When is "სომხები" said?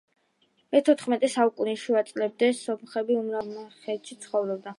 2.63-3.21